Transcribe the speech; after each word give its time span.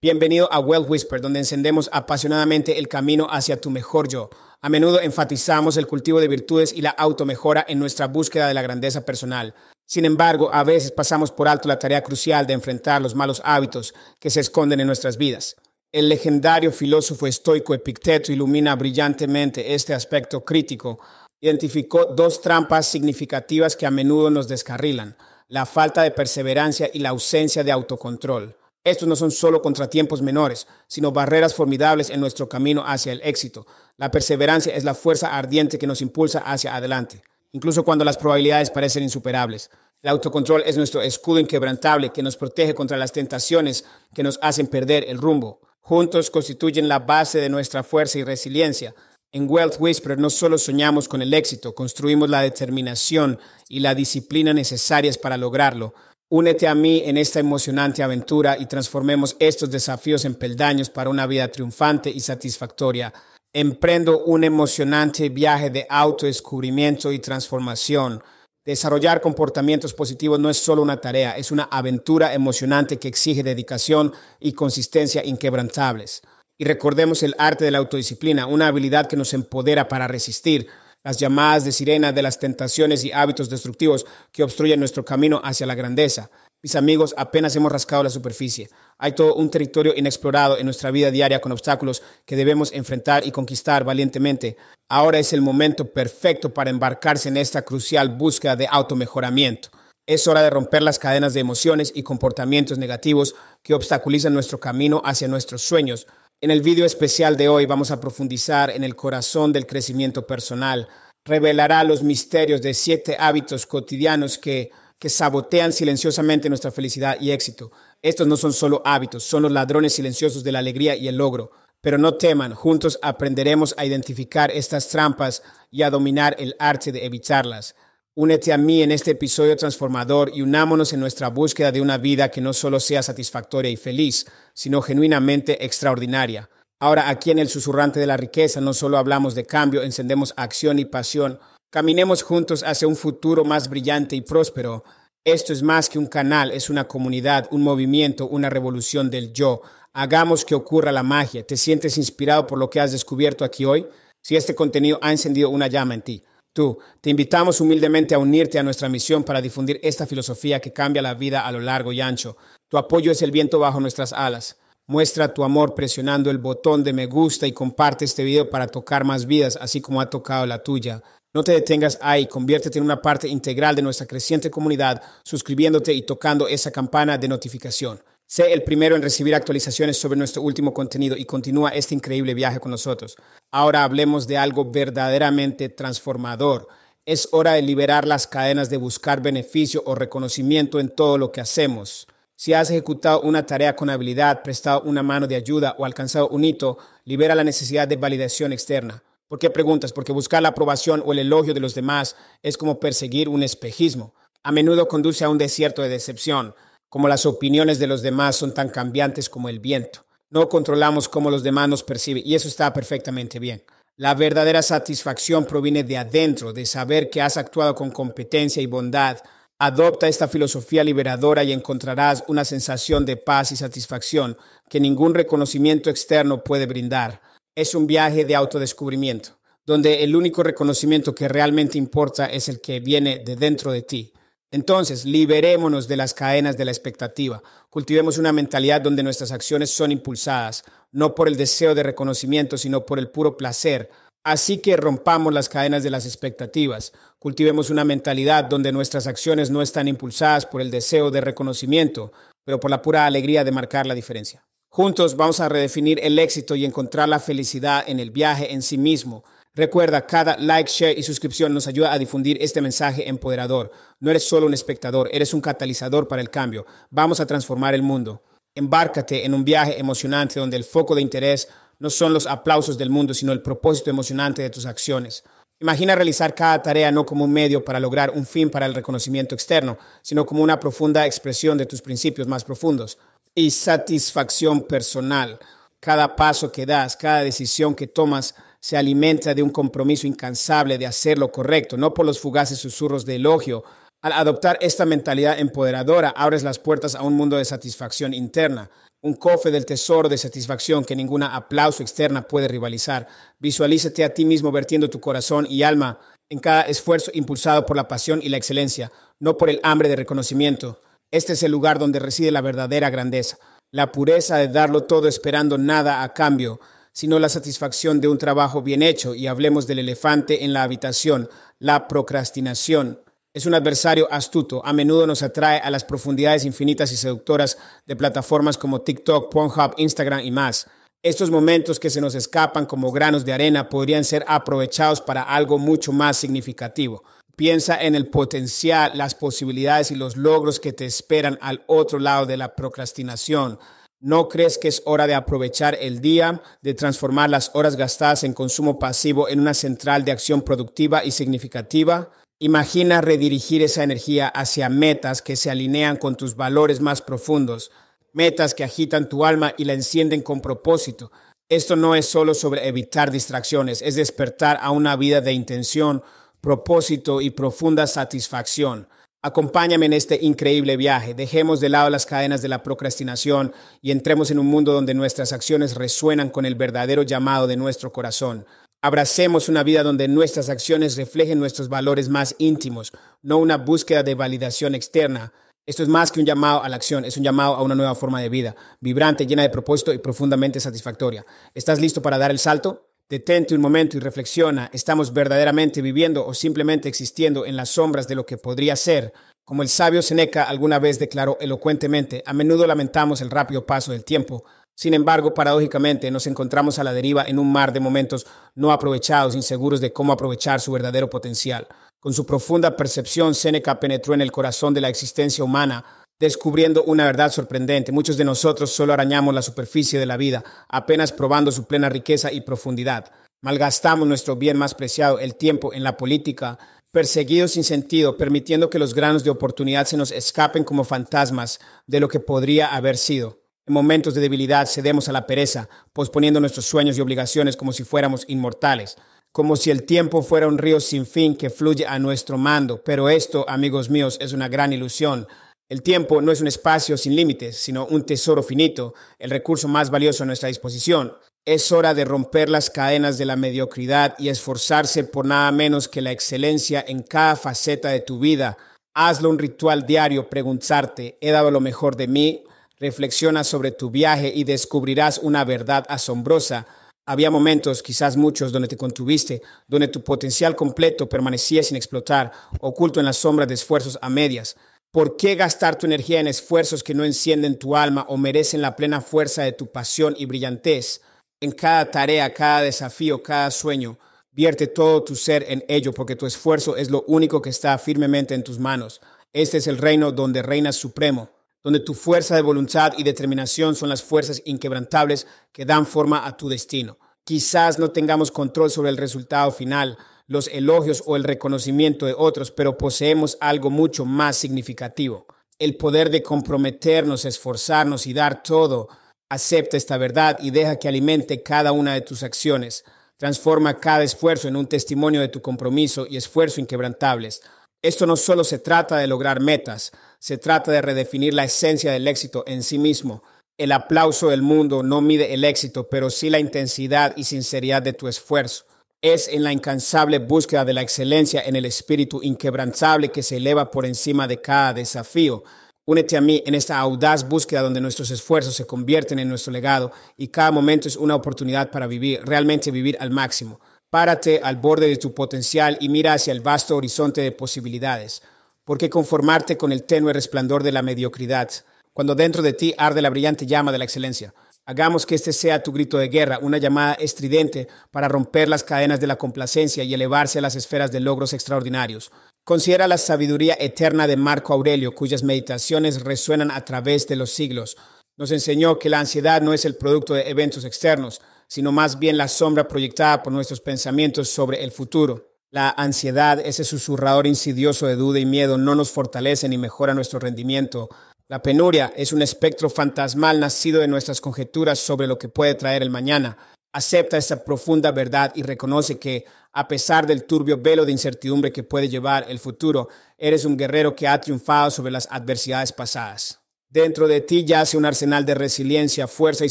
Bienvenido 0.00 0.48
a 0.52 0.60
Wealth 0.60 0.88
Whisper, 0.88 1.20
donde 1.20 1.40
encendemos 1.40 1.90
apasionadamente 1.92 2.78
el 2.78 2.86
camino 2.86 3.26
hacia 3.28 3.60
tu 3.60 3.68
mejor 3.68 4.06
yo. 4.06 4.30
A 4.60 4.68
menudo 4.68 5.00
enfatizamos 5.00 5.76
el 5.76 5.88
cultivo 5.88 6.20
de 6.20 6.28
virtudes 6.28 6.72
y 6.72 6.82
la 6.82 6.90
automejora 6.90 7.66
en 7.68 7.80
nuestra 7.80 8.06
búsqueda 8.06 8.46
de 8.46 8.54
la 8.54 8.62
grandeza 8.62 9.04
personal. 9.04 9.56
Sin 9.88 10.04
embargo, 10.04 10.50
a 10.54 10.62
veces 10.62 10.92
pasamos 10.92 11.32
por 11.32 11.48
alto 11.48 11.66
la 11.66 11.80
tarea 11.80 12.04
crucial 12.04 12.46
de 12.46 12.52
enfrentar 12.52 13.02
los 13.02 13.16
malos 13.16 13.42
hábitos 13.44 13.92
que 14.20 14.30
se 14.30 14.38
esconden 14.38 14.78
en 14.78 14.86
nuestras 14.86 15.16
vidas. 15.16 15.56
El 15.90 16.08
legendario 16.08 16.70
filósofo 16.70 17.26
estoico 17.26 17.74
Epicteto 17.74 18.30
ilumina 18.30 18.76
brillantemente 18.76 19.74
este 19.74 19.94
aspecto 19.94 20.44
crítico. 20.44 21.00
Identificó 21.40 22.04
dos 22.04 22.40
trampas 22.40 22.86
significativas 22.86 23.74
que 23.74 23.84
a 23.84 23.90
menudo 23.90 24.30
nos 24.30 24.46
descarrilan, 24.46 25.16
la 25.48 25.66
falta 25.66 26.02
de 26.04 26.12
perseverancia 26.12 26.88
y 26.94 27.00
la 27.00 27.08
ausencia 27.08 27.64
de 27.64 27.72
autocontrol. 27.72 28.57
Estos 28.88 29.06
no 29.06 29.16
son 29.16 29.30
solo 29.30 29.60
contratiempos 29.60 30.22
menores, 30.22 30.66
sino 30.86 31.12
barreras 31.12 31.54
formidables 31.54 32.08
en 32.08 32.20
nuestro 32.20 32.48
camino 32.48 32.82
hacia 32.86 33.12
el 33.12 33.20
éxito. 33.22 33.66
La 33.98 34.10
perseverancia 34.10 34.74
es 34.74 34.84
la 34.84 34.94
fuerza 34.94 35.36
ardiente 35.36 35.78
que 35.78 35.86
nos 35.86 36.00
impulsa 36.00 36.38
hacia 36.38 36.74
adelante, 36.74 37.22
incluso 37.52 37.84
cuando 37.84 38.04
las 38.04 38.16
probabilidades 38.16 38.70
parecen 38.70 39.02
insuperables. 39.02 39.70
El 40.00 40.10
autocontrol 40.10 40.62
es 40.64 40.78
nuestro 40.78 41.02
escudo 41.02 41.38
inquebrantable 41.38 42.10
que 42.10 42.22
nos 42.22 42.36
protege 42.36 42.74
contra 42.74 42.96
las 42.96 43.12
tentaciones 43.12 43.84
que 44.14 44.22
nos 44.22 44.38
hacen 44.40 44.68
perder 44.68 45.04
el 45.08 45.18
rumbo. 45.18 45.60
Juntos 45.80 46.30
constituyen 46.30 46.88
la 46.88 47.00
base 47.00 47.40
de 47.40 47.50
nuestra 47.50 47.82
fuerza 47.82 48.18
y 48.18 48.24
resiliencia. 48.24 48.94
En 49.32 49.50
Wealth 49.50 49.76
Whisperer 49.80 50.18
no 50.18 50.30
solo 50.30 50.56
soñamos 50.56 51.08
con 51.08 51.20
el 51.20 51.34
éxito, 51.34 51.74
construimos 51.74 52.30
la 52.30 52.40
determinación 52.40 53.38
y 53.68 53.80
la 53.80 53.94
disciplina 53.94 54.54
necesarias 54.54 55.18
para 55.18 55.36
lograrlo. 55.36 55.92
Únete 56.30 56.68
a 56.68 56.74
mí 56.74 57.02
en 57.06 57.16
esta 57.16 57.40
emocionante 57.40 58.02
aventura 58.02 58.58
y 58.58 58.66
transformemos 58.66 59.34
estos 59.38 59.70
desafíos 59.70 60.26
en 60.26 60.34
peldaños 60.34 60.90
para 60.90 61.08
una 61.08 61.26
vida 61.26 61.48
triunfante 61.48 62.10
y 62.10 62.20
satisfactoria. 62.20 63.14
Emprendo 63.50 64.24
un 64.24 64.44
emocionante 64.44 65.30
viaje 65.30 65.70
de 65.70 65.86
autodescubrimiento 65.88 67.12
y 67.12 67.18
transformación. 67.18 68.22
Desarrollar 68.62 69.22
comportamientos 69.22 69.94
positivos 69.94 70.38
no 70.38 70.50
es 70.50 70.58
solo 70.58 70.82
una 70.82 71.00
tarea, 71.00 71.34
es 71.38 71.50
una 71.50 71.62
aventura 71.62 72.34
emocionante 72.34 72.98
que 72.98 73.08
exige 73.08 73.42
dedicación 73.42 74.12
y 74.38 74.52
consistencia 74.52 75.24
inquebrantables. 75.24 76.20
Y 76.58 76.66
recordemos 76.66 77.22
el 77.22 77.34
arte 77.38 77.64
de 77.64 77.70
la 77.70 77.78
autodisciplina, 77.78 78.46
una 78.46 78.66
habilidad 78.66 79.06
que 79.06 79.16
nos 79.16 79.32
empodera 79.32 79.88
para 79.88 80.06
resistir 80.06 80.66
las 81.08 81.16
llamadas 81.16 81.64
de 81.64 81.72
sirena 81.72 82.12
de 82.12 82.20
las 82.20 82.38
tentaciones 82.38 83.02
y 83.02 83.12
hábitos 83.12 83.48
destructivos 83.48 84.04
que 84.30 84.42
obstruyen 84.42 84.78
nuestro 84.78 85.06
camino 85.06 85.40
hacia 85.42 85.66
la 85.66 85.74
grandeza. 85.74 86.30
Mis 86.62 86.76
amigos, 86.76 87.14
apenas 87.16 87.56
hemos 87.56 87.72
rascado 87.72 88.02
la 88.02 88.10
superficie. 88.10 88.68
Hay 88.98 89.12
todo 89.12 89.34
un 89.34 89.50
territorio 89.50 89.94
inexplorado 89.96 90.58
en 90.58 90.66
nuestra 90.66 90.90
vida 90.90 91.10
diaria 91.10 91.40
con 91.40 91.50
obstáculos 91.50 92.02
que 92.26 92.36
debemos 92.36 92.74
enfrentar 92.74 93.26
y 93.26 93.30
conquistar 93.30 93.84
valientemente. 93.84 94.58
Ahora 94.90 95.18
es 95.18 95.32
el 95.32 95.40
momento 95.40 95.86
perfecto 95.86 96.52
para 96.52 96.68
embarcarse 96.68 97.30
en 97.30 97.38
esta 97.38 97.62
crucial 97.62 98.10
búsqueda 98.10 98.56
de 98.56 98.68
automejoramiento. 98.70 99.70
Es 100.06 100.26
hora 100.26 100.42
de 100.42 100.50
romper 100.50 100.82
las 100.82 100.98
cadenas 100.98 101.32
de 101.32 101.40
emociones 101.40 101.90
y 101.94 102.02
comportamientos 102.02 102.76
negativos 102.76 103.34
que 103.62 103.72
obstaculizan 103.72 104.34
nuestro 104.34 104.60
camino 104.60 105.00
hacia 105.06 105.26
nuestros 105.26 105.62
sueños. 105.62 106.06
En 106.40 106.50
el 106.50 106.62
video 106.62 106.86
especial 106.86 107.36
de 107.36 107.48
hoy 107.48 107.66
vamos 107.66 107.90
a 107.90 108.00
profundizar 108.00 108.70
en 108.70 108.84
el 108.84 108.94
corazón 108.94 109.52
del 109.52 109.66
crecimiento 109.66 110.26
personal. 110.26 110.88
Revelará 111.24 111.82
los 111.84 112.02
misterios 112.02 112.62
de 112.62 112.74
siete 112.74 113.16
hábitos 113.18 113.66
cotidianos 113.66 114.38
que 114.38 114.70
que 114.98 115.08
sabotean 115.08 115.72
silenciosamente 115.72 116.48
nuestra 116.48 116.70
felicidad 116.70 117.20
y 117.20 117.30
éxito. 117.30 117.70
Estos 118.02 118.26
no 118.26 118.36
son 118.36 118.52
solo 118.52 118.82
hábitos, 118.84 119.22
son 119.22 119.42
los 119.42 119.52
ladrones 119.52 119.94
silenciosos 119.94 120.42
de 120.42 120.52
la 120.52 120.58
alegría 120.58 120.96
y 120.96 121.08
el 121.08 121.16
logro. 121.16 121.52
Pero 121.80 121.98
no 121.98 122.14
teman, 122.14 122.54
juntos 122.54 122.98
aprenderemos 123.02 123.74
a 123.78 123.84
identificar 123.84 124.50
estas 124.50 124.88
trampas 124.88 125.42
y 125.70 125.82
a 125.82 125.90
dominar 125.90 126.34
el 126.38 126.56
arte 126.58 126.90
de 126.90 127.06
evitarlas. 127.06 127.76
Únete 128.20 128.52
a 128.52 128.58
mí 128.58 128.82
en 128.82 128.90
este 128.90 129.12
episodio 129.12 129.56
transformador 129.56 130.32
y 130.34 130.42
unámonos 130.42 130.92
en 130.92 130.98
nuestra 130.98 131.28
búsqueda 131.28 131.70
de 131.70 131.80
una 131.80 131.98
vida 131.98 132.32
que 132.32 132.40
no 132.40 132.52
solo 132.52 132.80
sea 132.80 133.00
satisfactoria 133.00 133.70
y 133.70 133.76
feliz, 133.76 134.26
sino 134.54 134.82
genuinamente 134.82 135.64
extraordinaria. 135.64 136.50
Ahora 136.80 137.10
aquí 137.10 137.30
en 137.30 137.38
el 137.38 137.48
susurrante 137.48 138.00
de 138.00 138.08
la 138.08 138.16
riqueza 138.16 138.60
no 138.60 138.74
solo 138.74 138.98
hablamos 138.98 139.36
de 139.36 139.46
cambio, 139.46 139.84
encendemos 139.84 140.34
acción 140.36 140.80
y 140.80 140.84
pasión 140.84 141.38
Caminemos 141.70 142.24
juntos 142.24 142.64
hacia 142.64 142.88
un 142.88 142.96
futuro 142.96 143.44
más 143.44 143.68
brillante 143.70 144.16
y 144.16 144.22
próspero. 144.22 144.82
Esto 145.22 145.52
es 145.52 145.62
más 145.62 145.88
que 145.88 146.00
un 146.00 146.06
canal, 146.06 146.50
es 146.50 146.70
una 146.70 146.88
comunidad, 146.88 147.46
un 147.52 147.62
movimiento, 147.62 148.26
una 148.26 148.50
revolución 148.50 149.10
del 149.10 149.32
yo. 149.32 149.62
Hagamos 149.92 150.44
que 150.44 150.56
ocurra 150.56 150.90
la 150.90 151.04
magia. 151.04 151.46
¿Te 151.46 151.56
sientes 151.56 151.98
inspirado 151.98 152.48
por 152.48 152.58
lo 152.58 152.68
que 152.68 152.80
has 152.80 152.90
descubierto 152.90 153.44
aquí 153.44 153.64
hoy? 153.64 153.86
Si 154.22 154.34
este 154.34 154.56
contenido 154.56 154.98
ha 155.02 155.12
encendido 155.12 155.50
una 155.50 155.68
llama 155.68 155.94
en 155.94 156.02
ti. 156.02 156.24
Tú, 156.52 156.78
te 157.00 157.10
invitamos 157.10 157.60
humildemente 157.60 158.14
a 158.14 158.18
unirte 158.18 158.58
a 158.58 158.62
nuestra 158.62 158.88
misión 158.88 159.22
para 159.22 159.40
difundir 159.40 159.78
esta 159.82 160.06
filosofía 160.06 160.60
que 160.60 160.72
cambia 160.72 161.02
la 161.02 161.14
vida 161.14 161.46
a 161.46 161.52
lo 161.52 161.60
largo 161.60 161.92
y 161.92 162.00
ancho. 162.00 162.36
Tu 162.68 162.76
apoyo 162.76 163.12
es 163.12 163.22
el 163.22 163.30
viento 163.30 163.58
bajo 163.58 163.80
nuestras 163.80 164.12
alas. 164.12 164.56
Muestra 164.86 165.34
tu 165.34 165.44
amor 165.44 165.74
presionando 165.74 166.30
el 166.30 166.38
botón 166.38 166.82
de 166.82 166.92
me 166.92 167.06
gusta 167.06 167.46
y 167.46 167.52
comparte 167.52 168.06
este 168.06 168.24
video 168.24 168.48
para 168.48 168.66
tocar 168.66 169.04
más 169.04 169.26
vidas, 169.26 169.58
así 169.60 169.80
como 169.80 170.00
ha 170.00 170.08
tocado 170.08 170.46
la 170.46 170.62
tuya. 170.62 171.02
No 171.34 171.44
te 171.44 171.52
detengas 171.52 171.98
ahí, 172.00 172.26
conviértete 172.26 172.78
en 172.78 172.84
una 172.84 173.02
parte 173.02 173.28
integral 173.28 173.76
de 173.76 173.82
nuestra 173.82 174.06
creciente 174.06 174.50
comunidad 174.50 175.02
suscribiéndote 175.24 175.92
y 175.92 176.02
tocando 176.02 176.48
esa 176.48 176.70
campana 176.70 177.18
de 177.18 177.28
notificación. 177.28 178.00
Sé 178.30 178.52
el 178.52 178.62
primero 178.62 178.94
en 178.94 179.00
recibir 179.00 179.34
actualizaciones 179.34 179.96
sobre 179.96 180.18
nuestro 180.18 180.42
último 180.42 180.74
contenido 180.74 181.16
y 181.16 181.24
continúa 181.24 181.70
este 181.70 181.94
increíble 181.94 182.34
viaje 182.34 182.60
con 182.60 182.70
nosotros. 182.70 183.16
Ahora 183.50 183.84
hablemos 183.84 184.26
de 184.26 184.36
algo 184.36 184.70
verdaderamente 184.70 185.70
transformador. 185.70 186.68
Es 187.06 187.30
hora 187.32 187.54
de 187.54 187.62
liberar 187.62 188.06
las 188.06 188.26
cadenas 188.26 188.68
de 188.68 188.76
buscar 188.76 189.22
beneficio 189.22 189.82
o 189.86 189.94
reconocimiento 189.94 190.78
en 190.78 190.90
todo 190.90 191.16
lo 191.16 191.32
que 191.32 191.40
hacemos. 191.40 192.06
Si 192.36 192.52
has 192.52 192.68
ejecutado 192.70 193.22
una 193.22 193.46
tarea 193.46 193.74
con 193.74 193.88
habilidad, 193.88 194.42
prestado 194.42 194.82
una 194.82 195.02
mano 195.02 195.26
de 195.26 195.36
ayuda 195.36 195.74
o 195.78 195.86
alcanzado 195.86 196.28
un 196.28 196.44
hito, 196.44 196.76
libera 197.06 197.34
la 197.34 197.44
necesidad 197.44 197.88
de 197.88 197.96
validación 197.96 198.52
externa. 198.52 199.02
¿Por 199.26 199.38
qué 199.38 199.48
preguntas? 199.48 199.94
Porque 199.94 200.12
buscar 200.12 200.42
la 200.42 200.50
aprobación 200.50 201.02
o 201.06 201.12
el 201.12 201.20
elogio 201.20 201.54
de 201.54 201.60
los 201.60 201.74
demás 201.74 202.14
es 202.42 202.58
como 202.58 202.78
perseguir 202.78 203.30
un 203.30 203.42
espejismo. 203.42 204.12
A 204.42 204.52
menudo 204.52 204.86
conduce 204.86 205.24
a 205.24 205.30
un 205.30 205.38
desierto 205.38 205.80
de 205.80 205.88
decepción, 205.88 206.54
como 206.88 207.08
las 207.08 207.26
opiniones 207.26 207.78
de 207.78 207.86
los 207.86 208.02
demás 208.02 208.36
son 208.36 208.54
tan 208.54 208.68
cambiantes 208.68 209.28
como 209.28 209.48
el 209.48 209.60
viento. 209.60 210.06
No 210.30 210.48
controlamos 210.48 211.08
cómo 211.08 211.30
los 211.30 211.42
demás 211.42 211.68
nos 211.68 211.82
perciben 211.82 212.22
y 212.24 212.34
eso 212.34 212.48
está 212.48 212.72
perfectamente 212.72 213.38
bien. 213.38 213.62
La 213.96 214.14
verdadera 214.14 214.62
satisfacción 214.62 215.44
proviene 215.44 215.82
de 215.82 215.96
adentro, 215.96 216.52
de 216.52 216.66
saber 216.66 217.10
que 217.10 217.20
has 217.20 217.36
actuado 217.36 217.74
con 217.74 217.90
competencia 217.90 218.62
y 218.62 218.66
bondad. 218.66 219.18
Adopta 219.58 220.06
esta 220.06 220.28
filosofía 220.28 220.84
liberadora 220.84 221.42
y 221.42 221.52
encontrarás 221.52 222.22
una 222.28 222.44
sensación 222.44 223.04
de 223.04 223.16
paz 223.16 223.50
y 223.52 223.56
satisfacción 223.56 224.36
que 224.68 224.78
ningún 224.78 225.14
reconocimiento 225.14 225.90
externo 225.90 226.44
puede 226.44 226.66
brindar 226.66 227.20
es 227.58 227.74
un 227.74 227.88
viaje 227.88 228.24
de 228.24 228.36
autodescubrimiento, 228.36 229.30
donde 229.66 230.04
el 230.04 230.14
único 230.14 230.44
reconocimiento 230.44 231.12
que 231.12 231.26
realmente 231.26 231.76
importa 231.76 232.26
es 232.26 232.48
el 232.48 232.60
que 232.60 232.78
viene 232.78 233.18
de 233.18 233.34
dentro 233.34 233.72
de 233.72 233.82
ti. 233.82 234.12
Entonces, 234.50 235.04
liberémonos 235.04 235.88
de 235.88 235.96
las 235.96 236.14
cadenas 236.14 236.56
de 236.56 236.64
la 236.64 236.70
expectativa. 236.70 237.42
Cultivemos 237.68 238.16
una 238.16 238.32
mentalidad 238.32 238.80
donde 238.80 239.02
nuestras 239.02 239.30
acciones 239.30 239.70
son 239.70 239.92
impulsadas, 239.92 240.64
no 240.90 241.14
por 241.14 241.28
el 241.28 241.36
deseo 241.36 241.74
de 241.74 241.82
reconocimiento, 241.82 242.56
sino 242.56 242.86
por 242.86 242.98
el 242.98 243.10
puro 243.10 243.36
placer. 243.36 243.90
Así 244.24 244.58
que 244.58 244.76
rompamos 244.76 245.32
las 245.32 245.48
cadenas 245.48 245.82
de 245.82 245.90
las 245.90 246.06
expectativas. 246.06 246.92
Cultivemos 247.18 247.70
una 247.70 247.84
mentalidad 247.84 248.44
donde 248.44 248.72
nuestras 248.72 249.06
acciones 249.06 249.50
no 249.50 249.60
están 249.60 249.86
impulsadas 249.86 250.46
por 250.46 250.60
el 250.60 250.70
deseo 250.70 251.10
de 251.10 251.20
reconocimiento, 251.20 252.12
pero 252.44 252.58
por 252.58 252.70
la 252.70 252.80
pura 252.80 253.04
alegría 253.04 253.44
de 253.44 253.52
marcar 253.52 253.86
la 253.86 253.94
diferencia. 253.94 254.44
Juntos 254.70 255.16
vamos 255.16 255.40
a 255.40 255.48
redefinir 255.48 255.98
el 256.02 256.18
éxito 256.18 256.54
y 256.54 256.64
encontrar 256.64 257.08
la 257.08 257.20
felicidad 257.20 257.84
en 257.86 258.00
el 258.00 258.10
viaje 258.10 258.52
en 258.52 258.62
sí 258.62 258.78
mismo. 258.78 259.24
Recuerda, 259.54 260.06
cada 260.06 260.36
like, 260.36 260.70
share 260.70 260.98
y 260.98 261.02
suscripción 261.02 261.52
nos 261.52 261.66
ayuda 261.66 261.92
a 261.92 261.98
difundir 261.98 262.38
este 262.40 262.60
mensaje 262.60 263.08
empoderador. 263.08 263.72
No 264.00 264.10
eres 264.10 264.22
solo 264.28 264.46
un 264.46 264.54
espectador, 264.54 265.08
eres 265.12 265.34
un 265.34 265.40
catalizador 265.40 266.06
para 266.06 266.22
el 266.22 266.30
cambio. 266.30 266.64
Vamos 266.90 267.18
a 267.20 267.26
transformar 267.26 267.74
el 267.74 267.82
mundo. 267.82 268.22
Embárcate 268.54 269.24
en 269.24 269.34
un 269.34 269.44
viaje 269.44 269.78
emocionante 269.78 270.40
donde 270.40 270.56
el 270.56 270.64
foco 270.64 270.94
de 270.94 271.02
interés 271.02 271.48
no 271.78 271.90
son 271.90 272.12
los 272.12 272.26
aplausos 272.26 272.76
del 272.78 272.90
mundo, 272.90 273.14
sino 273.14 273.32
el 273.32 273.42
propósito 273.42 273.90
emocionante 273.90 274.42
de 274.42 274.50
tus 274.50 274.66
acciones. 274.66 275.24
Imagina 275.60 275.96
realizar 275.96 276.34
cada 276.36 276.62
tarea 276.62 276.92
no 276.92 277.04
como 277.04 277.24
un 277.24 277.32
medio 277.32 277.64
para 277.64 277.80
lograr 277.80 278.10
un 278.10 278.24
fin 278.24 278.48
para 278.48 278.66
el 278.66 278.74
reconocimiento 278.74 279.34
externo, 279.34 279.76
sino 280.02 280.24
como 280.24 280.42
una 280.42 280.60
profunda 280.60 281.04
expresión 281.04 281.58
de 281.58 281.66
tus 281.66 281.82
principios 281.82 282.28
más 282.28 282.44
profundos 282.44 282.98
y 283.34 283.50
satisfacción 283.50 284.62
personal. 284.62 285.38
Cada 285.80 286.14
paso 286.14 286.52
que 286.52 286.64
das, 286.66 286.96
cada 286.96 287.22
decisión 287.22 287.74
que 287.74 287.88
tomas, 287.88 288.34
se 288.60 288.76
alimenta 288.76 289.34
de 289.34 289.42
un 289.42 289.50
compromiso 289.50 290.06
incansable 290.06 290.78
de 290.78 290.86
hacer 290.86 291.18
lo 291.18 291.30
correcto, 291.30 291.76
no 291.76 291.94
por 291.94 292.06
los 292.06 292.18
fugaces 292.18 292.58
susurros 292.58 293.04
de 293.04 293.16
elogio. 293.16 293.64
Al 294.02 294.12
adoptar 294.12 294.58
esta 294.60 294.84
mentalidad 294.84 295.38
empoderadora, 295.38 296.10
abres 296.10 296.42
las 296.42 296.58
puertas 296.58 296.94
a 296.94 297.02
un 297.02 297.14
mundo 297.14 297.36
de 297.36 297.44
satisfacción 297.44 298.14
interna. 298.14 298.70
un 299.00 299.14
cofre 299.14 299.52
del 299.52 299.64
tesoro 299.64 300.08
de 300.08 300.18
satisfacción 300.18 300.84
que 300.84 300.96
ninguna 300.96 301.36
aplauso 301.36 301.84
externa 301.84 302.26
puede 302.26 302.48
rivalizar. 302.48 303.06
Visualízate 303.38 304.02
a 304.02 304.12
ti 304.12 304.24
mismo 304.24 304.50
vertiendo 304.50 304.90
tu 304.90 304.98
corazón 304.98 305.46
y 305.48 305.62
alma 305.62 306.00
en 306.28 306.40
cada 306.40 306.62
esfuerzo 306.62 307.12
impulsado 307.14 307.64
por 307.64 307.76
la 307.76 307.86
pasión 307.86 308.20
y 308.22 308.28
la 308.28 308.38
excelencia, 308.38 308.90
no 309.20 309.36
por 309.36 309.50
el 309.50 309.60
hambre 309.62 309.88
de 309.88 309.94
reconocimiento. 309.94 310.80
Este 311.12 311.34
es 311.34 311.42
el 311.44 311.52
lugar 311.52 311.78
donde 311.78 312.00
reside 312.00 312.32
la 312.32 312.40
verdadera 312.40 312.90
grandeza, 312.90 313.38
la 313.70 313.92
pureza 313.92 314.36
de 314.36 314.48
darlo 314.48 314.82
todo 314.82 315.06
esperando 315.08 315.58
nada 315.58 316.02
a 316.02 316.12
cambio, 316.12 316.60
sino 316.98 317.20
la 317.20 317.28
satisfacción 317.28 318.00
de 318.00 318.08
un 318.08 318.18
trabajo 318.18 318.60
bien 318.60 318.82
hecho. 318.82 319.14
Y 319.14 319.28
hablemos 319.28 319.68
del 319.68 319.78
elefante 319.78 320.42
en 320.44 320.52
la 320.52 320.64
habitación, 320.64 321.28
la 321.60 321.86
procrastinación. 321.86 323.00
Es 323.32 323.46
un 323.46 323.54
adversario 323.54 324.08
astuto, 324.10 324.66
a 324.66 324.72
menudo 324.72 325.06
nos 325.06 325.22
atrae 325.22 325.60
a 325.60 325.70
las 325.70 325.84
profundidades 325.84 326.44
infinitas 326.44 326.90
y 326.90 326.96
seductoras 326.96 327.56
de 327.86 327.94
plataformas 327.94 328.58
como 328.58 328.80
TikTok, 328.80 329.30
Pornhub, 329.30 329.74
Instagram 329.76 330.24
y 330.24 330.32
más. 330.32 330.66
Estos 331.00 331.30
momentos 331.30 331.78
que 331.78 331.88
se 331.88 332.00
nos 332.00 332.16
escapan 332.16 332.66
como 332.66 332.90
granos 332.90 333.24
de 333.24 333.32
arena 333.32 333.68
podrían 333.68 334.02
ser 334.02 334.24
aprovechados 334.26 335.00
para 335.00 335.22
algo 335.22 335.56
mucho 335.56 335.92
más 335.92 336.16
significativo. 336.16 337.04
Piensa 337.36 337.80
en 337.80 337.94
el 337.94 338.08
potencial, 338.08 338.90
las 338.96 339.14
posibilidades 339.14 339.92
y 339.92 339.94
los 339.94 340.16
logros 340.16 340.58
que 340.58 340.72
te 340.72 340.86
esperan 340.86 341.38
al 341.42 341.62
otro 341.68 342.00
lado 342.00 342.26
de 342.26 342.36
la 342.36 342.56
procrastinación. 342.56 343.60
¿No 344.00 344.28
crees 344.28 344.58
que 344.58 344.68
es 344.68 344.80
hora 344.84 345.08
de 345.08 345.14
aprovechar 345.14 345.76
el 345.80 346.00
día, 346.00 346.40
de 346.62 346.72
transformar 346.72 347.30
las 347.30 347.50
horas 347.54 347.74
gastadas 347.74 348.22
en 348.22 348.32
consumo 348.32 348.78
pasivo 348.78 349.28
en 349.28 349.40
una 349.40 349.54
central 349.54 350.04
de 350.04 350.12
acción 350.12 350.42
productiva 350.42 351.04
y 351.04 351.10
significativa? 351.10 352.12
Imagina 352.38 353.00
redirigir 353.00 353.60
esa 353.60 353.82
energía 353.82 354.28
hacia 354.28 354.68
metas 354.68 355.20
que 355.20 355.34
se 355.34 355.50
alinean 355.50 355.96
con 355.96 356.16
tus 356.16 356.36
valores 356.36 356.80
más 356.80 357.02
profundos, 357.02 357.72
metas 358.12 358.54
que 358.54 358.62
agitan 358.62 359.08
tu 359.08 359.24
alma 359.24 359.52
y 359.58 359.64
la 359.64 359.72
encienden 359.72 360.22
con 360.22 360.40
propósito. 360.40 361.10
Esto 361.48 361.74
no 361.74 361.96
es 361.96 362.06
solo 362.06 362.34
sobre 362.34 362.68
evitar 362.68 363.10
distracciones, 363.10 363.82
es 363.82 363.96
despertar 363.96 364.60
a 364.62 364.70
una 364.70 364.94
vida 364.94 365.20
de 365.20 365.32
intención, 365.32 366.04
propósito 366.40 367.20
y 367.20 367.30
profunda 367.30 367.88
satisfacción. 367.88 368.86
Acompáñame 369.20 369.86
en 369.86 369.94
este 369.94 370.20
increíble 370.22 370.76
viaje. 370.76 371.12
Dejemos 371.12 371.58
de 371.58 371.68
lado 371.68 371.90
las 371.90 372.06
cadenas 372.06 372.40
de 372.40 372.46
la 372.46 372.62
procrastinación 372.62 373.52
y 373.82 373.90
entremos 373.90 374.30
en 374.30 374.38
un 374.38 374.46
mundo 374.46 374.72
donde 374.72 374.94
nuestras 374.94 375.32
acciones 375.32 375.74
resuenan 375.74 376.30
con 376.30 376.46
el 376.46 376.54
verdadero 376.54 377.02
llamado 377.02 377.48
de 377.48 377.56
nuestro 377.56 377.92
corazón. 377.92 378.46
Abracemos 378.80 379.48
una 379.48 379.64
vida 379.64 379.82
donde 379.82 380.06
nuestras 380.06 380.48
acciones 380.48 380.96
reflejen 380.96 381.40
nuestros 381.40 381.68
valores 381.68 382.08
más 382.08 382.36
íntimos, 382.38 382.92
no 383.20 383.38
una 383.38 383.56
búsqueda 383.56 384.04
de 384.04 384.14
validación 384.14 384.76
externa. 384.76 385.32
Esto 385.66 385.82
es 385.82 385.88
más 385.88 386.12
que 386.12 386.20
un 386.20 386.26
llamado 386.26 386.62
a 386.62 386.68
la 386.68 386.76
acción, 386.76 387.04
es 387.04 387.16
un 387.16 387.24
llamado 387.24 387.56
a 387.56 387.62
una 387.62 387.74
nueva 387.74 387.96
forma 387.96 388.22
de 388.22 388.28
vida, 388.28 388.54
vibrante, 388.78 389.26
llena 389.26 389.42
de 389.42 389.50
propósito 389.50 389.92
y 389.92 389.98
profundamente 389.98 390.60
satisfactoria. 390.60 391.26
¿Estás 391.54 391.80
listo 391.80 392.00
para 392.00 392.18
dar 392.18 392.30
el 392.30 392.38
salto? 392.38 392.87
Detente 393.10 393.54
un 393.54 393.62
momento 393.62 393.96
y 393.96 394.00
reflexiona, 394.00 394.68
¿estamos 394.70 395.14
verdaderamente 395.14 395.80
viviendo 395.80 396.26
o 396.26 396.34
simplemente 396.34 396.90
existiendo 396.90 397.46
en 397.46 397.56
las 397.56 397.70
sombras 397.70 398.06
de 398.06 398.14
lo 398.14 398.26
que 398.26 398.36
podría 398.36 398.76
ser? 398.76 399.14
Como 399.46 399.62
el 399.62 399.70
sabio 399.70 400.02
Seneca 400.02 400.42
alguna 400.42 400.78
vez 400.78 400.98
declaró 400.98 401.38
elocuentemente, 401.40 402.22
a 402.26 402.34
menudo 402.34 402.66
lamentamos 402.66 403.22
el 403.22 403.30
rápido 403.30 403.64
paso 403.64 403.92
del 403.92 404.04
tiempo. 404.04 404.44
Sin 404.76 404.92
embargo, 404.92 405.32
paradójicamente, 405.32 406.10
nos 406.10 406.26
encontramos 406.26 406.78
a 406.78 406.84
la 406.84 406.92
deriva 406.92 407.24
en 407.24 407.38
un 407.38 407.50
mar 407.50 407.72
de 407.72 407.80
momentos 407.80 408.26
no 408.54 408.72
aprovechados, 408.72 409.34
inseguros 409.34 409.80
de 409.80 409.90
cómo 409.90 410.12
aprovechar 410.12 410.60
su 410.60 410.72
verdadero 410.72 411.08
potencial. 411.08 411.66
Con 412.00 412.12
su 412.12 412.26
profunda 412.26 412.76
percepción, 412.76 413.34
Seneca 413.34 413.80
penetró 413.80 414.12
en 414.12 414.20
el 414.20 414.30
corazón 414.30 414.74
de 414.74 414.82
la 414.82 414.90
existencia 414.90 415.42
humana, 415.42 415.82
descubriendo 416.20 416.82
una 416.84 417.04
verdad 417.04 417.30
sorprendente. 417.30 417.92
Muchos 417.92 418.16
de 418.16 418.24
nosotros 418.24 418.70
solo 418.70 418.92
arañamos 418.92 419.34
la 419.34 419.42
superficie 419.42 419.98
de 419.98 420.06
la 420.06 420.16
vida, 420.16 420.44
apenas 420.68 421.12
probando 421.12 421.52
su 421.52 421.64
plena 421.64 421.88
riqueza 421.88 422.32
y 422.32 422.40
profundidad. 422.40 423.10
Malgastamos 423.40 424.08
nuestro 424.08 424.36
bien 424.36 424.56
más 424.56 424.74
preciado, 424.74 425.20
el 425.20 425.36
tiempo, 425.36 425.72
en 425.72 425.84
la 425.84 425.96
política, 425.96 426.58
perseguidos 426.90 427.52
sin 427.52 427.64
sentido, 427.64 428.16
permitiendo 428.16 428.70
que 428.70 428.80
los 428.80 428.94
granos 428.94 429.22
de 429.22 429.30
oportunidad 429.30 429.86
se 429.86 429.96
nos 429.96 430.10
escapen 430.10 430.64
como 430.64 430.84
fantasmas 430.84 431.60
de 431.86 432.00
lo 432.00 432.08
que 432.08 432.18
podría 432.18 432.74
haber 432.74 432.96
sido. 432.96 433.38
En 433.66 433.74
momentos 433.74 434.14
de 434.14 434.22
debilidad 434.22 434.66
cedemos 434.66 435.08
a 435.08 435.12
la 435.12 435.26
pereza, 435.26 435.68
posponiendo 435.92 436.40
nuestros 436.40 436.64
sueños 436.64 436.98
y 436.98 437.00
obligaciones 437.00 437.56
como 437.56 437.72
si 437.72 437.84
fuéramos 437.84 438.24
inmortales, 438.26 438.96
como 439.30 439.56
si 439.56 439.70
el 439.70 439.84
tiempo 439.84 440.22
fuera 440.22 440.48
un 440.48 440.58
río 440.58 440.80
sin 440.80 441.06
fin 441.06 441.36
que 441.36 441.50
fluye 441.50 441.86
a 441.86 441.98
nuestro 441.98 442.38
mando. 442.38 442.82
Pero 442.82 443.08
esto, 443.08 443.44
amigos 443.48 443.90
míos, 443.90 444.16
es 444.20 444.32
una 444.32 444.48
gran 444.48 444.72
ilusión. 444.72 445.28
El 445.70 445.82
tiempo 445.82 446.22
no 446.22 446.32
es 446.32 446.40
un 446.40 446.46
espacio 446.46 446.96
sin 446.96 447.14
límites, 447.14 447.58
sino 447.58 447.84
un 447.84 448.06
tesoro 448.06 448.42
finito, 448.42 448.94
el 449.18 449.28
recurso 449.28 449.68
más 449.68 449.90
valioso 449.90 450.22
a 450.22 450.26
nuestra 450.26 450.48
disposición. 450.48 451.12
Es 451.44 451.72
hora 451.72 451.92
de 451.92 452.06
romper 452.06 452.48
las 452.48 452.70
cadenas 452.70 453.18
de 453.18 453.26
la 453.26 453.36
mediocridad 453.36 454.14
y 454.18 454.30
esforzarse 454.30 455.04
por 455.04 455.26
nada 455.26 455.52
menos 455.52 455.86
que 455.86 456.00
la 456.00 456.10
excelencia 456.10 456.82
en 456.88 457.02
cada 457.02 457.36
faceta 457.36 457.90
de 457.90 458.00
tu 458.00 458.18
vida. 458.18 458.56
Hazlo 458.94 459.28
un 459.28 459.38
ritual 459.38 459.86
diario, 459.86 460.30
preguntarte, 460.30 461.18
¿he 461.20 461.30
dado 461.32 461.50
lo 461.50 461.60
mejor 461.60 461.96
de 461.96 462.08
mí? 462.08 462.44
Reflexiona 462.78 463.44
sobre 463.44 463.70
tu 463.70 463.90
viaje 463.90 464.32
y 464.34 464.44
descubrirás 464.44 465.18
una 465.18 465.44
verdad 465.44 465.84
asombrosa. 465.90 466.66
Había 467.04 467.30
momentos, 467.30 467.82
quizás 467.82 468.16
muchos, 468.16 468.52
donde 468.52 468.68
te 468.68 468.76
contuviste, 468.78 469.42
donde 469.66 469.88
tu 469.88 470.02
potencial 470.02 470.56
completo 470.56 471.10
permanecía 471.10 471.62
sin 471.62 471.76
explotar, 471.76 472.32
oculto 472.60 473.00
en 473.00 473.06
la 473.06 473.12
sombra 473.12 473.44
de 473.44 473.54
esfuerzos 473.54 473.98
a 474.00 474.08
medias. 474.08 474.56
¿Por 474.90 475.18
qué 475.18 475.34
gastar 475.34 475.76
tu 475.76 475.84
energía 475.84 476.18
en 476.18 476.28
esfuerzos 476.28 476.82
que 476.82 476.94
no 476.94 477.04
encienden 477.04 477.58
tu 477.58 477.76
alma 477.76 478.06
o 478.08 478.16
merecen 478.16 478.62
la 478.62 478.74
plena 478.74 479.02
fuerza 479.02 479.42
de 479.42 479.52
tu 479.52 479.70
pasión 479.70 480.14
y 480.16 480.24
brillantez? 480.24 481.02
En 481.40 481.52
cada 481.52 481.90
tarea, 481.90 482.32
cada 482.32 482.62
desafío, 482.62 483.22
cada 483.22 483.50
sueño, 483.50 483.98
vierte 484.32 484.66
todo 484.66 485.04
tu 485.04 485.14
ser 485.14 485.44
en 485.46 485.62
ello 485.68 485.92
porque 485.92 486.16
tu 486.16 486.24
esfuerzo 486.24 486.74
es 486.74 486.90
lo 486.90 487.04
único 487.06 487.42
que 487.42 487.50
está 487.50 487.76
firmemente 487.76 488.34
en 488.34 488.42
tus 488.42 488.58
manos. 488.58 489.02
Este 489.34 489.58
es 489.58 489.66
el 489.66 489.76
reino 489.76 490.10
donde 490.10 490.40
reinas 490.40 490.76
supremo, 490.76 491.32
donde 491.62 491.80
tu 491.80 491.92
fuerza 491.92 492.34
de 492.34 492.42
voluntad 492.42 492.94
y 492.96 493.02
determinación 493.02 493.74
son 493.74 493.90
las 493.90 494.02
fuerzas 494.02 494.40
inquebrantables 494.46 495.26
que 495.52 495.66
dan 495.66 495.86
forma 495.86 496.26
a 496.26 496.34
tu 496.34 496.48
destino. 496.48 496.96
Quizás 497.24 497.78
no 497.78 497.90
tengamos 497.90 498.30
control 498.30 498.70
sobre 498.70 498.88
el 498.88 498.96
resultado 498.96 499.52
final, 499.52 499.98
los 500.28 500.48
elogios 500.48 501.02
o 501.06 501.16
el 501.16 501.24
reconocimiento 501.24 502.06
de 502.06 502.14
otros, 502.16 502.52
pero 502.52 502.78
poseemos 502.78 503.38
algo 503.40 503.70
mucho 503.70 504.04
más 504.04 504.36
significativo, 504.36 505.26
el 505.58 505.76
poder 505.76 506.10
de 506.10 506.22
comprometernos, 506.22 507.24
esforzarnos 507.24 508.06
y 508.06 508.12
dar 508.12 508.42
todo. 508.42 508.88
Acepta 509.30 509.76
esta 509.76 509.98
verdad 509.98 510.38
y 510.40 510.50
deja 510.50 510.78
que 510.78 510.88
alimente 510.88 511.42
cada 511.42 511.72
una 511.72 511.94
de 511.94 512.02
tus 512.02 512.22
acciones. 512.22 512.84
Transforma 513.16 513.80
cada 513.80 514.04
esfuerzo 514.04 514.48
en 514.48 514.56
un 514.56 514.66
testimonio 514.66 515.20
de 515.20 515.28
tu 515.28 515.42
compromiso 515.42 516.06
y 516.08 516.16
esfuerzo 516.16 516.60
inquebrantables. 516.60 517.42
Esto 517.82 518.06
no 518.06 518.16
solo 518.16 518.44
se 518.44 518.58
trata 518.58 518.96
de 518.96 519.06
lograr 519.06 519.40
metas, 519.40 519.92
se 520.18 520.38
trata 520.38 520.72
de 520.72 520.82
redefinir 520.82 521.34
la 521.34 521.44
esencia 521.44 521.92
del 521.92 522.06
éxito 522.06 522.44
en 522.46 522.62
sí 522.62 522.78
mismo. 522.78 523.22
El 523.56 523.72
aplauso 523.72 524.28
del 524.28 524.42
mundo 524.42 524.82
no 524.82 525.00
mide 525.00 525.34
el 525.34 525.44
éxito, 525.44 525.88
pero 525.88 526.10
sí 526.10 526.30
la 526.30 526.38
intensidad 526.38 527.14
y 527.16 527.24
sinceridad 527.24 527.82
de 527.82 527.92
tu 527.92 528.08
esfuerzo 528.08 528.66
es 529.00 529.28
en 529.28 529.44
la 529.44 529.52
incansable 529.52 530.18
búsqueda 530.18 530.64
de 530.64 530.74
la 530.74 530.82
excelencia 530.82 531.42
en 531.44 531.54
el 531.54 531.64
espíritu 531.64 532.20
inquebrantable 532.22 533.10
que 533.10 533.22
se 533.22 533.36
eleva 533.36 533.70
por 533.70 533.86
encima 533.86 534.26
de 534.26 534.40
cada 534.40 534.74
desafío. 534.74 535.44
Únete 535.84 536.16
a 536.16 536.20
mí 536.20 536.42
en 536.44 536.54
esta 536.54 536.78
audaz 536.78 537.26
búsqueda 537.28 537.62
donde 537.62 537.80
nuestros 537.80 538.10
esfuerzos 538.10 538.54
se 538.54 538.66
convierten 538.66 539.20
en 539.20 539.28
nuestro 539.28 539.52
legado 539.52 539.92
y 540.16 540.28
cada 540.28 540.50
momento 540.50 540.88
es 540.88 540.96
una 540.96 541.14
oportunidad 541.14 541.70
para 541.70 541.86
vivir, 541.86 542.20
realmente 542.24 542.70
vivir 542.70 542.96
al 543.00 543.10
máximo. 543.10 543.60
Párate 543.88 544.40
al 544.42 544.56
borde 544.56 544.88
de 544.88 544.96
tu 544.96 545.14
potencial 545.14 545.78
y 545.80 545.88
mira 545.88 546.14
hacia 546.14 546.32
el 546.32 546.40
vasto 546.40 546.76
horizonte 546.76 547.20
de 547.20 547.32
posibilidades. 547.32 548.22
¿Por 548.64 548.78
qué 548.78 548.90
conformarte 548.90 549.56
con 549.56 549.72
el 549.72 549.84
tenue 549.84 550.12
resplandor 550.12 550.62
de 550.62 550.72
la 550.72 550.82
mediocridad, 550.82 551.48
cuando 551.94 552.14
dentro 552.14 552.42
de 552.42 552.52
ti 552.52 552.74
arde 552.76 553.00
la 553.00 553.08
brillante 553.08 553.46
llama 553.46 553.72
de 553.72 553.78
la 553.78 553.84
excelencia? 553.84 554.34
Hagamos 554.68 555.06
que 555.06 555.14
este 555.14 555.32
sea 555.32 555.62
tu 555.62 555.72
grito 555.72 555.96
de 555.96 556.08
guerra, 556.08 556.40
una 556.42 556.58
llamada 556.58 556.92
estridente 556.92 557.68
para 557.90 558.06
romper 558.06 558.50
las 558.50 558.62
cadenas 558.62 559.00
de 559.00 559.06
la 559.06 559.16
complacencia 559.16 559.82
y 559.82 559.94
elevarse 559.94 560.40
a 560.40 560.42
las 560.42 560.56
esferas 560.56 560.92
de 560.92 561.00
logros 561.00 561.32
extraordinarios. 561.32 562.12
Considera 562.44 562.86
la 562.86 562.98
sabiduría 562.98 563.56
eterna 563.58 564.06
de 564.06 564.18
Marco 564.18 564.52
Aurelio, 564.52 564.94
cuyas 564.94 565.22
meditaciones 565.22 566.02
resuenan 566.02 566.50
a 566.50 566.66
través 566.66 567.08
de 567.08 567.16
los 567.16 567.30
siglos. 567.30 567.78
Nos 568.18 568.30
enseñó 568.30 568.78
que 568.78 568.90
la 568.90 569.00
ansiedad 569.00 569.40
no 569.40 569.54
es 569.54 569.64
el 569.64 569.74
producto 569.74 570.12
de 570.12 570.28
eventos 570.28 570.66
externos, 570.66 571.22
sino 571.46 571.72
más 571.72 571.98
bien 571.98 572.18
la 572.18 572.28
sombra 572.28 572.68
proyectada 572.68 573.22
por 573.22 573.32
nuestros 573.32 573.62
pensamientos 573.62 574.28
sobre 574.28 574.62
el 574.62 574.70
futuro. 574.70 575.28
La 575.50 575.70
ansiedad, 575.70 576.40
ese 576.44 576.62
susurrador 576.62 577.26
insidioso 577.26 577.86
de 577.86 577.96
duda 577.96 578.18
y 578.18 578.26
miedo, 578.26 578.58
no 578.58 578.74
nos 578.74 578.90
fortalece 578.90 579.48
ni 579.48 579.56
mejora 579.56 579.94
nuestro 579.94 580.18
rendimiento, 580.18 580.90
la 581.28 581.42
penuria 581.42 581.92
es 581.94 582.14
un 582.14 582.22
espectro 582.22 582.70
fantasmal 582.70 583.38
nacido 583.38 583.82
de 583.82 583.88
nuestras 583.88 584.20
conjeturas 584.20 584.78
sobre 584.78 585.06
lo 585.06 585.18
que 585.18 585.28
puede 585.28 585.54
traer 585.54 585.82
el 585.82 585.90
mañana. 585.90 586.38
Acepta 586.72 587.18
esa 587.18 587.44
profunda 587.44 587.92
verdad 587.92 588.32
y 588.34 588.42
reconoce 588.42 588.98
que, 588.98 589.26
a 589.52 589.68
pesar 589.68 590.06
del 590.06 590.24
turbio 590.24 590.56
velo 590.56 590.86
de 590.86 590.92
incertidumbre 590.92 591.52
que 591.52 591.62
puede 591.62 591.90
llevar 591.90 592.24
el 592.30 592.38
futuro, 592.38 592.88
eres 593.18 593.44
un 593.44 593.58
guerrero 593.58 593.94
que 593.94 594.08
ha 594.08 594.18
triunfado 594.18 594.70
sobre 594.70 594.90
las 594.90 595.06
adversidades 595.10 595.72
pasadas. 595.72 596.40
Dentro 596.70 597.06
de 597.06 597.20
ti 597.20 597.44
yace 597.44 597.76
un 597.76 597.84
arsenal 597.84 598.24
de 598.24 598.34
resiliencia, 598.34 599.06
fuerza 599.06 599.44
y 599.44 599.50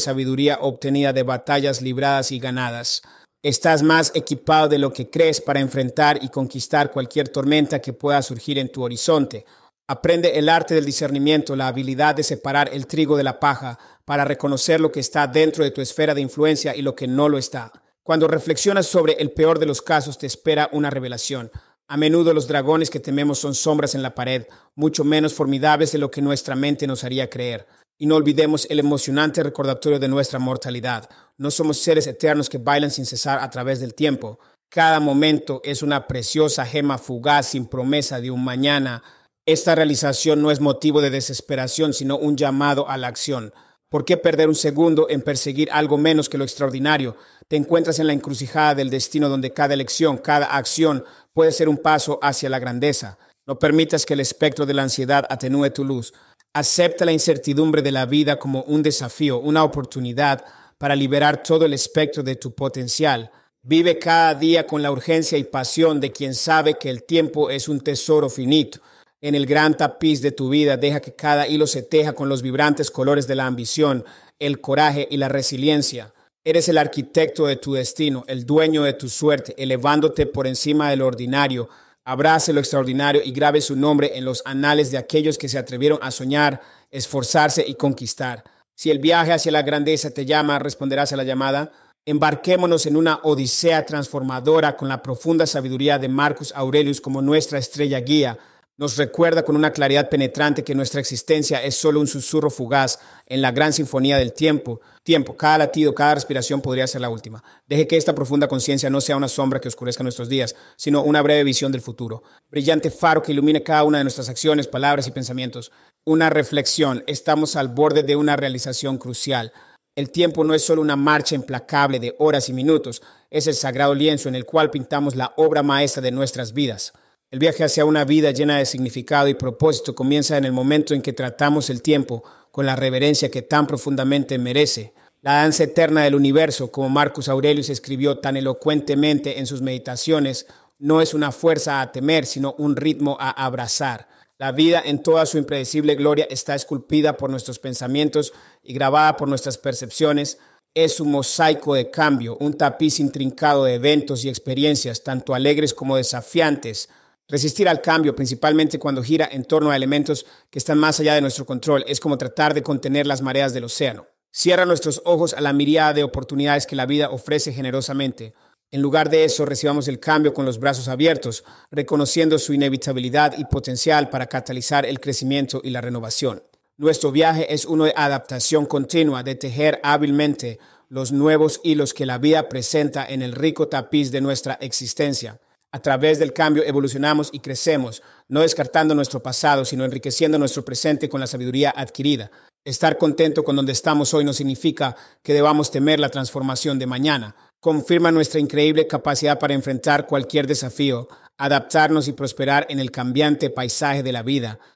sabiduría 0.00 0.58
obtenida 0.60 1.12
de 1.12 1.22
batallas 1.22 1.80
libradas 1.80 2.32
y 2.32 2.40
ganadas. 2.40 3.02
Estás 3.40 3.84
más 3.84 4.10
equipado 4.16 4.68
de 4.68 4.78
lo 4.78 4.92
que 4.92 5.10
crees 5.10 5.40
para 5.40 5.60
enfrentar 5.60 6.18
y 6.22 6.28
conquistar 6.28 6.90
cualquier 6.90 7.28
tormenta 7.28 7.80
que 7.80 7.92
pueda 7.92 8.20
surgir 8.22 8.58
en 8.58 8.70
tu 8.70 8.82
horizonte. 8.82 9.44
Aprende 9.90 10.38
el 10.38 10.50
arte 10.50 10.74
del 10.74 10.84
discernimiento, 10.84 11.56
la 11.56 11.66
habilidad 11.66 12.14
de 12.14 12.22
separar 12.22 12.68
el 12.74 12.86
trigo 12.86 13.16
de 13.16 13.22
la 13.22 13.40
paja 13.40 13.78
para 14.04 14.26
reconocer 14.26 14.82
lo 14.82 14.92
que 14.92 15.00
está 15.00 15.26
dentro 15.26 15.64
de 15.64 15.70
tu 15.70 15.80
esfera 15.80 16.14
de 16.14 16.20
influencia 16.20 16.76
y 16.76 16.82
lo 16.82 16.94
que 16.94 17.06
no 17.06 17.30
lo 17.30 17.38
está. 17.38 17.72
Cuando 18.02 18.28
reflexionas 18.28 18.86
sobre 18.86 19.14
el 19.14 19.30
peor 19.32 19.58
de 19.58 19.64
los 19.64 19.80
casos, 19.80 20.18
te 20.18 20.26
espera 20.26 20.68
una 20.72 20.90
revelación. 20.90 21.50
A 21.88 21.96
menudo 21.96 22.34
los 22.34 22.46
dragones 22.46 22.90
que 22.90 23.00
tememos 23.00 23.38
son 23.38 23.54
sombras 23.54 23.94
en 23.94 24.02
la 24.02 24.14
pared, 24.14 24.44
mucho 24.74 25.04
menos 25.04 25.32
formidables 25.32 25.92
de 25.92 25.98
lo 25.98 26.10
que 26.10 26.20
nuestra 26.20 26.54
mente 26.54 26.86
nos 26.86 27.02
haría 27.02 27.30
creer. 27.30 27.66
Y 27.96 28.04
no 28.04 28.16
olvidemos 28.16 28.66
el 28.68 28.80
emocionante 28.80 29.42
recordatorio 29.42 29.98
de 29.98 30.08
nuestra 30.08 30.38
mortalidad. 30.38 31.08
No 31.38 31.50
somos 31.50 31.78
seres 31.78 32.06
eternos 32.06 32.50
que 32.50 32.58
bailan 32.58 32.90
sin 32.90 33.06
cesar 33.06 33.38
a 33.38 33.48
través 33.48 33.80
del 33.80 33.94
tiempo. 33.94 34.38
Cada 34.68 35.00
momento 35.00 35.62
es 35.64 35.82
una 35.82 36.06
preciosa 36.06 36.66
gema 36.66 36.98
fugaz 36.98 37.46
sin 37.46 37.66
promesa 37.66 38.20
de 38.20 38.30
un 38.30 38.44
mañana 38.44 39.02
esta 39.48 39.74
realización 39.74 40.42
no 40.42 40.50
es 40.50 40.60
motivo 40.60 41.00
de 41.00 41.08
desesperación, 41.08 41.94
sino 41.94 42.18
un 42.18 42.36
llamado 42.36 42.86
a 42.86 42.98
la 42.98 43.08
acción. 43.08 43.54
¿Por 43.88 44.04
qué 44.04 44.18
perder 44.18 44.46
un 44.46 44.54
segundo 44.54 45.06
en 45.08 45.22
perseguir 45.22 45.70
algo 45.72 45.96
menos 45.96 46.28
que 46.28 46.36
lo 46.36 46.44
extraordinario? 46.44 47.16
Te 47.48 47.56
encuentras 47.56 47.98
en 47.98 48.08
la 48.08 48.12
encrucijada 48.12 48.74
del 48.74 48.90
destino 48.90 49.30
donde 49.30 49.54
cada 49.54 49.72
elección, 49.72 50.18
cada 50.18 50.54
acción 50.54 51.02
puede 51.32 51.50
ser 51.52 51.70
un 51.70 51.78
paso 51.78 52.18
hacia 52.20 52.50
la 52.50 52.58
grandeza. 52.58 53.16
No 53.46 53.58
permitas 53.58 54.04
que 54.04 54.12
el 54.12 54.20
espectro 54.20 54.66
de 54.66 54.74
la 54.74 54.82
ansiedad 54.82 55.24
atenúe 55.30 55.70
tu 55.70 55.82
luz. 55.82 56.12
Acepta 56.52 57.06
la 57.06 57.12
incertidumbre 57.12 57.80
de 57.80 57.92
la 57.92 58.04
vida 58.04 58.38
como 58.38 58.64
un 58.64 58.82
desafío, 58.82 59.38
una 59.38 59.64
oportunidad 59.64 60.44
para 60.76 60.94
liberar 60.94 61.42
todo 61.42 61.64
el 61.64 61.72
espectro 61.72 62.22
de 62.22 62.36
tu 62.36 62.54
potencial. 62.54 63.30
Vive 63.62 63.98
cada 63.98 64.34
día 64.34 64.66
con 64.66 64.82
la 64.82 64.92
urgencia 64.92 65.38
y 65.38 65.44
pasión 65.44 66.00
de 66.00 66.12
quien 66.12 66.34
sabe 66.34 66.74
que 66.74 66.90
el 66.90 67.04
tiempo 67.04 67.48
es 67.48 67.66
un 67.66 67.80
tesoro 67.80 68.28
finito 68.28 68.80
en 69.20 69.34
el 69.34 69.46
gran 69.46 69.76
tapiz 69.76 70.22
de 70.22 70.32
tu 70.32 70.48
vida. 70.48 70.76
Deja 70.76 71.00
que 71.00 71.14
cada 71.14 71.48
hilo 71.48 71.66
se 71.66 71.82
teja 71.82 72.12
con 72.12 72.28
los 72.28 72.42
vibrantes 72.42 72.90
colores 72.90 73.26
de 73.26 73.34
la 73.34 73.46
ambición, 73.46 74.04
el 74.38 74.60
coraje 74.60 75.08
y 75.10 75.16
la 75.16 75.28
resiliencia. 75.28 76.12
Eres 76.44 76.68
el 76.68 76.78
arquitecto 76.78 77.46
de 77.46 77.56
tu 77.56 77.74
destino, 77.74 78.24
el 78.26 78.46
dueño 78.46 78.84
de 78.84 78.94
tu 78.94 79.08
suerte, 79.08 79.54
elevándote 79.58 80.26
por 80.26 80.46
encima 80.46 80.90
de 80.90 80.96
lo 80.96 81.06
ordinario. 81.06 81.68
Abrace 82.04 82.52
lo 82.52 82.60
extraordinario 82.60 83.20
y 83.22 83.32
grabe 83.32 83.60
su 83.60 83.76
nombre 83.76 84.12
en 84.16 84.24
los 84.24 84.42
anales 84.46 84.90
de 84.90 84.98
aquellos 84.98 85.36
que 85.36 85.48
se 85.48 85.58
atrevieron 85.58 85.98
a 86.00 86.10
soñar, 86.10 86.62
esforzarse 86.90 87.64
y 87.66 87.74
conquistar. 87.74 88.44
Si 88.74 88.90
el 88.90 88.98
viaje 88.98 89.32
hacia 89.32 89.52
la 89.52 89.62
grandeza 89.62 90.10
te 90.10 90.24
llama, 90.24 90.58
responderás 90.58 91.12
a 91.12 91.16
la 91.16 91.24
llamada. 91.24 91.72
Embarquémonos 92.06 92.86
en 92.86 92.96
una 92.96 93.16
odisea 93.24 93.84
transformadora 93.84 94.76
con 94.76 94.88
la 94.88 95.02
profunda 95.02 95.46
sabiduría 95.46 95.98
de 95.98 96.08
Marcus 96.08 96.52
Aurelius 96.54 97.00
como 97.02 97.20
nuestra 97.20 97.58
estrella 97.58 98.00
guía 98.00 98.38
nos 98.78 98.96
recuerda 98.96 99.44
con 99.44 99.56
una 99.56 99.72
claridad 99.72 100.08
penetrante 100.08 100.62
que 100.62 100.74
nuestra 100.74 101.00
existencia 101.00 101.62
es 101.62 101.74
solo 101.74 101.98
un 101.98 102.06
susurro 102.06 102.48
fugaz 102.48 103.00
en 103.26 103.42
la 103.42 103.50
gran 103.50 103.72
sinfonía 103.72 104.16
del 104.16 104.32
tiempo. 104.32 104.80
Tiempo, 105.02 105.36
cada 105.36 105.58
latido, 105.58 105.94
cada 105.96 106.14
respiración 106.14 106.60
podría 106.62 106.86
ser 106.86 107.00
la 107.00 107.10
última. 107.10 107.42
Deje 107.66 107.88
que 107.88 107.96
esta 107.96 108.14
profunda 108.14 108.46
conciencia 108.46 108.88
no 108.88 109.00
sea 109.00 109.16
una 109.16 109.26
sombra 109.26 109.60
que 109.60 109.66
oscurezca 109.66 110.04
nuestros 110.04 110.28
días, 110.28 110.54
sino 110.76 111.02
una 111.02 111.22
breve 111.22 111.42
visión 111.42 111.72
del 111.72 111.80
futuro. 111.80 112.22
Brillante 112.50 112.92
faro 112.92 113.20
que 113.20 113.32
ilumine 113.32 113.64
cada 113.64 113.82
una 113.82 113.98
de 113.98 114.04
nuestras 114.04 114.28
acciones, 114.28 114.68
palabras 114.68 115.08
y 115.08 115.10
pensamientos. 115.10 115.72
Una 116.04 116.30
reflexión. 116.30 117.02
Estamos 117.08 117.56
al 117.56 117.68
borde 117.68 118.04
de 118.04 118.14
una 118.14 118.36
realización 118.36 118.96
crucial. 118.96 119.52
El 119.96 120.10
tiempo 120.10 120.44
no 120.44 120.54
es 120.54 120.62
solo 120.62 120.82
una 120.82 120.94
marcha 120.94 121.34
implacable 121.34 121.98
de 121.98 122.14
horas 122.20 122.48
y 122.48 122.52
minutos, 122.52 123.02
es 123.28 123.48
el 123.48 123.54
sagrado 123.54 123.92
lienzo 123.92 124.28
en 124.28 124.36
el 124.36 124.44
cual 124.44 124.70
pintamos 124.70 125.16
la 125.16 125.34
obra 125.36 125.64
maestra 125.64 126.00
de 126.00 126.12
nuestras 126.12 126.52
vidas. 126.52 126.92
El 127.30 127.40
viaje 127.40 127.62
hacia 127.62 127.84
una 127.84 128.06
vida 128.06 128.30
llena 128.30 128.56
de 128.56 128.64
significado 128.64 129.28
y 129.28 129.34
propósito 129.34 129.94
comienza 129.94 130.38
en 130.38 130.46
el 130.46 130.52
momento 130.52 130.94
en 130.94 131.02
que 131.02 131.12
tratamos 131.12 131.68
el 131.68 131.82
tiempo 131.82 132.24
con 132.50 132.64
la 132.64 132.74
reverencia 132.74 133.30
que 133.30 133.42
tan 133.42 133.66
profundamente 133.66 134.38
merece. 134.38 134.94
La 135.20 135.34
danza 135.34 135.64
eterna 135.64 136.04
del 136.04 136.14
universo, 136.14 136.72
como 136.72 136.88
Marcus 136.88 137.28
Aurelius 137.28 137.68
escribió 137.68 138.20
tan 138.20 138.38
elocuentemente 138.38 139.38
en 139.38 139.46
sus 139.46 139.60
meditaciones, 139.60 140.46
no 140.78 141.02
es 141.02 141.12
una 141.12 141.30
fuerza 141.30 141.82
a 141.82 141.92
temer, 141.92 142.24
sino 142.24 142.54
un 142.56 142.76
ritmo 142.76 143.18
a 143.20 143.28
abrazar. 143.44 144.08
La 144.38 144.50
vida 144.50 144.80
en 144.82 145.02
toda 145.02 145.26
su 145.26 145.36
impredecible 145.36 145.96
gloria 145.96 146.26
está 146.30 146.54
esculpida 146.54 147.18
por 147.18 147.28
nuestros 147.28 147.58
pensamientos 147.58 148.32
y 148.62 148.72
grabada 148.72 149.18
por 149.18 149.28
nuestras 149.28 149.58
percepciones. 149.58 150.38
Es 150.72 150.98
un 150.98 151.10
mosaico 151.10 151.74
de 151.74 151.90
cambio, 151.90 152.38
un 152.40 152.54
tapiz 152.54 153.00
intrincado 153.00 153.64
de 153.64 153.74
eventos 153.74 154.24
y 154.24 154.30
experiencias, 154.30 155.04
tanto 155.04 155.34
alegres 155.34 155.74
como 155.74 155.96
desafiantes, 155.96 156.88
Resistir 157.30 157.68
al 157.68 157.82
cambio, 157.82 158.16
principalmente 158.16 158.78
cuando 158.78 159.02
gira 159.02 159.28
en 159.30 159.44
torno 159.44 159.70
a 159.70 159.76
elementos 159.76 160.24
que 160.48 160.58
están 160.58 160.78
más 160.78 160.98
allá 160.98 161.14
de 161.14 161.20
nuestro 161.20 161.44
control, 161.44 161.84
es 161.86 162.00
como 162.00 162.16
tratar 162.16 162.54
de 162.54 162.62
contener 162.62 163.06
las 163.06 163.20
mareas 163.20 163.52
del 163.52 163.64
océano. 163.64 164.06
Cierra 164.30 164.64
nuestros 164.64 165.02
ojos 165.04 165.34
a 165.34 165.42
la 165.42 165.52
mirada 165.52 165.92
de 165.92 166.04
oportunidades 166.04 166.66
que 166.66 166.74
la 166.74 166.86
vida 166.86 167.10
ofrece 167.10 167.52
generosamente. 167.52 168.32
En 168.70 168.80
lugar 168.80 169.10
de 169.10 169.24
eso, 169.24 169.44
recibamos 169.44 169.88
el 169.88 170.00
cambio 170.00 170.32
con 170.32 170.46
los 170.46 170.58
brazos 170.58 170.88
abiertos, 170.88 171.44
reconociendo 171.70 172.38
su 172.38 172.54
inevitabilidad 172.54 173.36
y 173.36 173.44
potencial 173.44 174.08
para 174.08 174.26
catalizar 174.26 174.86
el 174.86 174.98
crecimiento 174.98 175.60
y 175.62 175.68
la 175.68 175.82
renovación. 175.82 176.42
Nuestro 176.78 177.12
viaje 177.12 177.52
es 177.52 177.66
uno 177.66 177.84
de 177.84 177.94
adaptación 177.94 178.64
continua, 178.64 179.22
de 179.22 179.34
tejer 179.34 179.80
hábilmente 179.82 180.58
los 180.88 181.12
nuevos 181.12 181.60
hilos 181.62 181.92
que 181.92 182.06
la 182.06 182.16
vida 182.16 182.48
presenta 182.48 183.04
en 183.06 183.20
el 183.20 183.32
rico 183.32 183.68
tapiz 183.68 184.10
de 184.12 184.22
nuestra 184.22 184.54
existencia. 184.62 185.40
A 185.70 185.80
través 185.82 186.18
del 186.18 186.32
cambio 186.32 186.64
evolucionamos 186.64 187.28
y 187.30 187.40
crecemos, 187.40 188.02
no 188.26 188.40
descartando 188.40 188.94
nuestro 188.94 189.22
pasado, 189.22 189.66
sino 189.66 189.84
enriqueciendo 189.84 190.38
nuestro 190.38 190.64
presente 190.64 191.10
con 191.10 191.20
la 191.20 191.26
sabiduría 191.26 191.74
adquirida. 191.76 192.30
Estar 192.64 192.96
contento 192.96 193.44
con 193.44 193.54
donde 193.54 193.72
estamos 193.72 194.14
hoy 194.14 194.24
no 194.24 194.32
significa 194.32 194.96
que 195.22 195.34
debamos 195.34 195.70
temer 195.70 196.00
la 196.00 196.08
transformación 196.08 196.78
de 196.78 196.86
mañana. 196.86 197.36
Confirma 197.60 198.10
nuestra 198.10 198.40
increíble 198.40 198.86
capacidad 198.86 199.38
para 199.38 199.52
enfrentar 199.52 200.06
cualquier 200.06 200.46
desafío, 200.46 201.06
adaptarnos 201.36 202.08
y 202.08 202.12
prosperar 202.12 202.66
en 202.70 202.80
el 202.80 202.90
cambiante 202.90 203.50
paisaje 203.50 204.02
de 204.02 204.12
la 204.12 204.22
vida. 204.22 204.58